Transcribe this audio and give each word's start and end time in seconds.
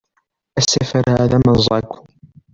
Asafar-a 0.59 1.29
d 1.29 1.31
amerẓagu. 1.37 1.97